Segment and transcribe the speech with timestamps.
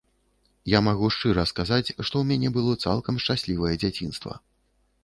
[0.73, 4.33] Я магу шчыра сказаць, што ў мяне было цалкам шчаслівае дзяцінства.